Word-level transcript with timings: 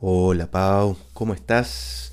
Hola 0.00 0.48
Pau, 0.48 0.96
¿cómo 1.12 1.34
estás? 1.34 2.12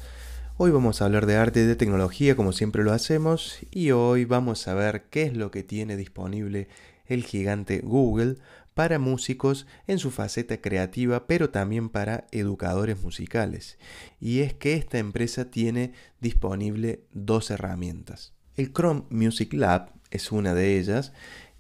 Hoy 0.58 0.72
vamos 0.72 1.00
a 1.02 1.06
hablar 1.06 1.28
de 1.28 1.36
arte 1.36 1.62
y 1.62 1.66
de 1.66 1.76
tecnología 1.76 2.36
como 2.36 2.52
siempre 2.52 2.84
lo 2.84 2.92
hacemos 2.92 3.60
y 3.70 3.92
hoy 3.92 4.26
vamos 4.26 4.68
a 4.68 4.74
ver 4.74 5.04
qué 5.12 5.22
es 5.22 5.38
lo 5.38 5.52
que 5.52 5.62
tiene 5.62 5.96
disponible 5.96 6.68
el 7.06 7.24
gigante 7.24 7.82
Google 7.84 8.38
para 8.74 8.98
músicos 8.98 9.68
en 9.86 10.00
su 10.00 10.10
faceta 10.10 10.62
creativa, 10.62 11.28
pero 11.28 11.52
también 11.52 11.90
para 11.90 12.26
educadores 12.32 13.00
musicales. 13.04 13.78
Y 14.20 14.40
es 14.40 14.56
que 14.56 14.74
esta 14.74 14.98
empresa 14.98 15.52
tiene 15.52 15.94
disponible 16.20 17.04
dos 17.14 17.52
herramientas. 17.52 18.34
El 18.56 18.74
Chrome 18.74 19.04
Music 19.12 19.54
Lab 19.54 19.92
es 20.10 20.32
una 20.32 20.56
de 20.56 20.80
ellas 20.80 21.14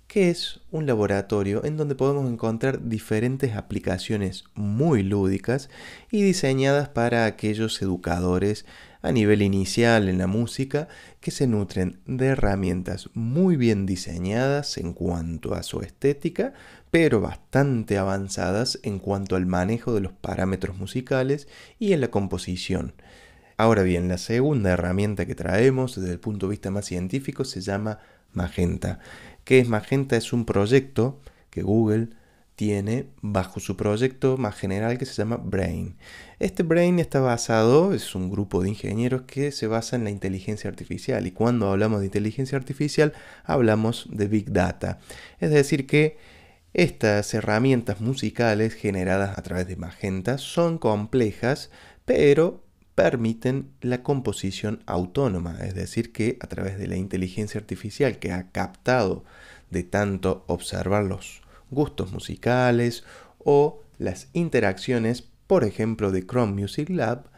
que 0.08 0.30
es 0.30 0.62
un 0.72 0.86
laboratorio 0.86 1.66
en 1.66 1.78
donde 1.78 1.96
podemos 1.96 2.32
encontrar 2.32 2.88
diferentes 2.88 3.56
aplicaciones 3.56 4.46
muy 4.54 5.04
lúdicas 5.04 5.70
y 6.12 6.22
diseñadas 6.22 6.90
para 6.90 7.26
aquellos 7.26 7.82
educadores 7.82 8.66
a 9.02 9.12
nivel 9.12 9.42
inicial 9.42 10.10
en 10.10 10.18
la 10.18 10.28
música 10.28 10.88
que 11.20 11.32
se 11.32 11.48
nutren 11.48 12.00
de 12.06 12.28
herramientas 12.28 13.10
muy 13.14 13.56
bien 13.56 13.86
diseñadas 13.86 14.78
en 14.78 14.94
cuanto 14.94 15.54
a 15.54 15.64
su 15.64 15.82
estética, 15.82 16.54
pero 16.90 17.22
bastante 17.22 17.98
avanzadas 17.98 18.80
en 18.84 19.00
cuanto 19.00 19.36
al 19.36 19.46
manejo 19.46 19.94
de 19.94 20.02
los 20.02 20.14
parámetros 20.14 20.78
musicales 20.78 21.48
y 21.78 21.94
en 21.94 22.02
la 22.02 22.10
composición. 22.10 22.94
Ahora 23.58 23.84
bien, 23.84 24.08
la 24.08 24.18
segunda 24.18 24.72
herramienta 24.72 25.26
que 25.26 25.36
traemos 25.36 25.96
desde 25.96 26.14
el 26.14 26.20
punto 26.20 26.48
de 26.48 26.52
vista 26.52 26.72
más 26.72 26.86
científico 26.86 27.46
se 27.46 27.62
llama 27.62 28.00
Magenta. 28.34 29.00
¿Qué 29.46 29.60
es 29.60 29.70
Magenta? 29.70 30.18
Es 30.18 30.34
un 30.34 30.44
proyecto 30.44 31.22
que 31.52 31.62
Google 31.62 32.10
tiene 32.56 33.10
bajo 33.22 33.60
su 33.60 33.78
proyecto 33.78 34.38
más 34.38 34.56
general 34.56 34.98
que 34.98 35.06
se 35.06 35.14
llama 35.14 35.38
Brain. 35.38 35.98
Este 36.40 36.64
Brain 36.64 36.98
está 36.98 37.20
basado, 37.20 37.94
es 37.94 38.16
un 38.16 38.32
grupo 38.32 38.64
de 38.64 38.70
ingenieros 38.70 39.22
que 39.28 39.52
se 39.52 39.68
basa 39.68 39.98
en 39.98 40.04
la 40.04 40.10
inteligencia 40.10 40.68
artificial 40.68 41.28
y 41.28 41.32
cuando 41.32 41.70
hablamos 41.70 42.00
de 42.00 42.08
inteligencia 42.08 42.58
artificial 42.58 43.14
hablamos 43.44 44.08
de 44.10 44.28
Big 44.28 44.52
Data. 44.52 44.98
Es 45.40 45.52
decir 45.52 45.86
que 45.86 46.18
estas 46.74 47.32
herramientas 47.36 48.02
musicales 48.02 48.74
generadas 48.74 49.38
a 49.38 49.44
través 49.44 49.68
de 49.68 49.76
Magenta 49.76 50.40
son 50.40 50.80
complejas, 50.80 51.70
pero 52.04 52.65
permiten 52.96 53.72
la 53.82 54.04
composición 54.04 54.82
autónoma, 54.86 55.58
es 55.62 55.76
decir, 55.76 56.14
que 56.14 56.38
a 56.40 56.48
través 56.48 56.78
de 56.78 56.88
la 56.88 56.96
inteligencia 56.96 57.60
artificial 57.60 58.20
que 58.20 58.32
ha 58.32 58.50
captado 58.52 59.26
de 59.70 59.84
tanto 59.84 60.46
observar 60.48 61.04
los 61.04 61.42
gustos 61.70 62.14
musicales 62.14 63.04
o 63.44 63.82
las 63.98 64.30
interacciones, 64.34 65.24
por 65.46 65.66
ejemplo, 65.66 66.12
de 66.12 66.26
Chrome 66.26 66.62
Music 66.62 66.90
Lab, 66.90 67.30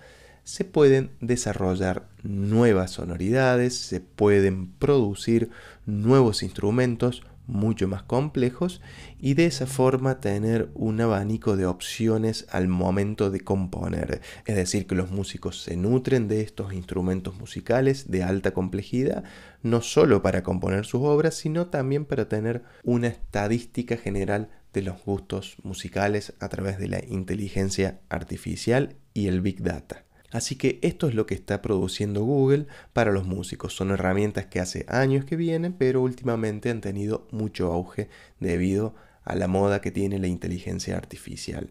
se 0.44 0.64
pueden 0.64 1.12
desarrollar 1.20 2.08
nuevas 2.24 2.92
sonoridades, 2.92 3.76
se 3.76 4.00
pueden 4.00 4.72
producir 4.74 5.50
nuevos 5.86 6.44
instrumentos 6.44 7.24
mucho 7.48 7.88
más 7.88 8.04
complejos 8.04 8.82
y 9.20 9.34
de 9.34 9.46
esa 9.46 9.66
forma 9.66 10.20
tener 10.20 10.70
un 10.76 11.02
abanico 11.02 11.58
de 11.58 11.66
opciones 11.66 12.46
al 12.52 12.68
momento 12.68 13.32
de 13.32 13.40
componer. 13.40 14.22
Es 14.46 14.56
decir, 14.56 14.86
que 14.86 14.96
los 14.96 15.12
músicos 15.12 15.64
se 15.64 15.76
nutren 15.76 16.28
de 16.28 16.42
estos 16.42 16.74
instrumentos 16.74 17.40
musicales 17.40 18.12
de 18.12 18.24
alta 18.24 18.52
complejidad, 18.52 19.24
no 19.64 19.82
solo 19.82 20.22
para 20.22 20.44
componer 20.44 20.86
sus 20.86 21.02
obras, 21.02 21.36
sino 21.36 21.68
también 21.68 22.06
para 22.06 22.28
tener 22.30 22.64
una 22.84 23.08
estadística 23.08 23.98
general 23.98 24.50
de 24.74 24.82
los 24.82 25.04
gustos 25.04 25.58
musicales 25.64 26.34
a 26.40 26.50
través 26.50 26.78
de 26.78 26.88
la 26.88 27.04
inteligencia 27.04 28.00
artificial 28.10 28.96
y 29.14 29.28
el 29.28 29.42
big 29.42 29.64
data. 29.64 30.07
Así 30.32 30.56
que 30.56 30.80
esto 30.82 31.08
es 31.08 31.16
lo 31.16 31.26
que 31.26 31.36
está 31.36 31.62
produciendo 31.62 32.24
Google 32.24 32.68
para 32.94 33.12
los 33.12 33.26
músicos. 33.26 33.76
Son 33.76 33.92
herramientas 33.92 34.46
que 34.48 34.60
hace 34.60 34.86
años 34.90 35.26
que 35.26 35.36
vienen, 35.36 35.74
pero 35.74 36.02
últimamente 36.02 36.70
han 36.70 36.82
tenido 36.82 37.28
mucho 37.32 37.72
auge 37.72 38.10
debido 38.40 38.94
a 39.24 39.36
la 39.36 39.48
moda 39.48 39.82
que 39.82 39.92
tiene 39.92 40.20
la 40.20 40.28
inteligencia 40.28 40.98
artificial. 40.98 41.70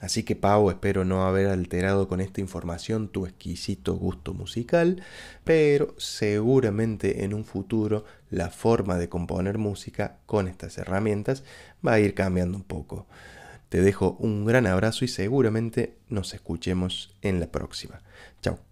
Así 0.00 0.22
que 0.22 0.36
Pau, 0.36 0.70
espero 0.70 1.04
no 1.04 1.26
haber 1.26 1.48
alterado 1.48 2.06
con 2.06 2.20
esta 2.20 2.40
información 2.40 3.08
tu 3.08 3.26
exquisito 3.26 3.94
gusto 3.96 4.32
musical, 4.32 5.02
pero 5.42 5.94
seguramente 5.98 7.24
en 7.24 7.34
un 7.34 7.44
futuro 7.44 8.04
la 8.30 8.50
forma 8.50 8.96
de 8.96 9.08
componer 9.08 9.58
música 9.58 10.18
con 10.26 10.46
estas 10.46 10.78
herramientas 10.78 11.42
va 11.84 11.94
a 11.94 12.00
ir 12.00 12.14
cambiando 12.14 12.56
un 12.56 12.62
poco. 12.62 13.06
Te 13.68 13.82
dejo 13.82 14.16
un 14.20 14.44
gran 14.44 14.66
abrazo 14.66 15.04
y 15.04 15.08
seguramente 15.08 15.96
nos 16.08 16.34
escuchemos 16.34 17.14
en 17.22 17.40
la 17.40 17.48
próxima. 17.48 18.00
Chao. 18.40 18.67